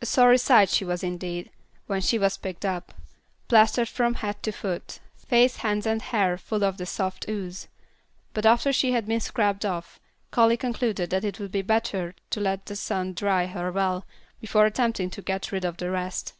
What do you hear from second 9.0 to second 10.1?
been scraped off,